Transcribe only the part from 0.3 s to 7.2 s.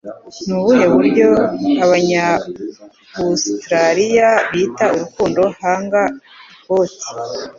Ni ubuhe buryo Abanyaustraliya Bita Urukundo Hanga Ikoti?